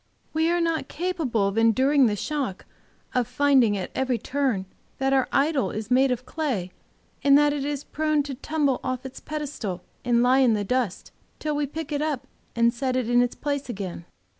[0.33, 2.65] We are not capable of enduring the shock
[3.13, 4.65] of finding at every turn
[4.97, 6.71] that our idol is made of clay,
[7.23, 11.11] and that it is prone to tumble off its pedestal and lie in the dust,
[11.37, 12.25] till we pick it up
[12.55, 14.05] and set it in its place again.